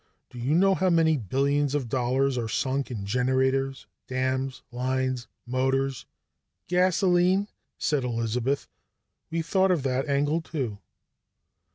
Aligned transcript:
Do 0.31 0.39
you 0.39 0.55
know 0.55 0.73
how 0.73 0.89
many 0.89 1.15
billions 1.15 1.75
of 1.75 1.87
dollars 1.87 2.35
are 2.35 2.47
sunk 2.47 2.89
in 2.89 3.05
generators, 3.05 3.85
dams, 4.07 4.63
lines, 4.71 5.27
motors" 5.45 6.07
"Gasoline," 6.75 7.47
said 7.77 8.03
Elizabeth. 8.03 8.67
"We've 9.29 9.45
thought 9.45 9.69
of 9.69 9.83
that 9.83 10.07
angle 10.09 10.41
too." 10.41 10.79